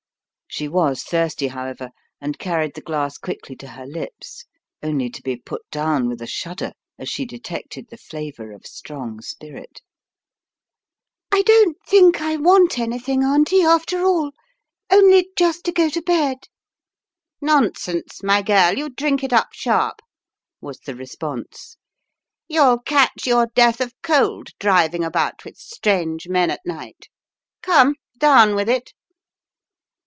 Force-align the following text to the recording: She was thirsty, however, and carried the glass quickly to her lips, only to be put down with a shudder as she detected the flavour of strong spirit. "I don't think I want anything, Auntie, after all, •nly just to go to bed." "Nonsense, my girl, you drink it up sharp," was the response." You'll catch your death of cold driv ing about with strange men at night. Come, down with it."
She 0.53 0.67
was 0.67 1.03
thirsty, 1.03 1.47
however, 1.47 1.91
and 2.19 2.37
carried 2.37 2.73
the 2.75 2.81
glass 2.81 3.17
quickly 3.17 3.55
to 3.55 3.67
her 3.69 3.85
lips, 3.85 4.43
only 4.83 5.09
to 5.09 5.21
be 5.23 5.37
put 5.37 5.61
down 5.71 6.09
with 6.09 6.21
a 6.21 6.27
shudder 6.27 6.73
as 6.99 7.07
she 7.07 7.23
detected 7.23 7.87
the 7.87 7.95
flavour 7.95 8.51
of 8.51 8.65
strong 8.65 9.21
spirit. 9.21 9.81
"I 11.31 11.41
don't 11.43 11.77
think 11.87 12.19
I 12.21 12.35
want 12.35 12.77
anything, 12.79 13.23
Auntie, 13.23 13.63
after 13.63 14.03
all, 14.03 14.33
•nly 14.91 15.23
just 15.37 15.63
to 15.63 15.71
go 15.71 15.87
to 15.87 16.01
bed." 16.01 16.49
"Nonsense, 17.39 18.21
my 18.21 18.41
girl, 18.41 18.77
you 18.77 18.89
drink 18.89 19.23
it 19.23 19.31
up 19.31 19.53
sharp," 19.53 20.01
was 20.59 20.79
the 20.81 20.95
response." 20.95 21.77
You'll 22.49 22.79
catch 22.79 23.25
your 23.25 23.47
death 23.47 23.79
of 23.79 23.93
cold 24.01 24.49
driv 24.59 24.93
ing 24.93 25.05
about 25.05 25.45
with 25.45 25.55
strange 25.55 26.27
men 26.27 26.51
at 26.51 26.59
night. 26.65 27.07
Come, 27.61 27.95
down 28.19 28.53
with 28.53 28.67
it." 28.67 28.91